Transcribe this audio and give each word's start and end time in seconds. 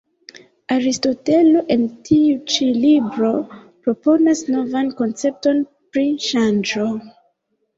Aristotelo 0.75 1.61
en 1.75 1.83
tiu 2.07 2.39
ĉi 2.53 2.69
libro 2.85 3.29
proponas 3.59 4.43
novan 4.57 4.91
koncepton 5.03 5.63
pri 5.93 6.07
ŝanĝo. 6.31 6.89